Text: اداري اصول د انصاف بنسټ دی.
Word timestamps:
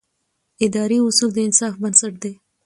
اداري 0.65 0.97
اصول 1.07 1.31
د 1.33 1.37
انصاف 1.47 1.73
بنسټ 1.81 2.13
دی. 2.23 2.33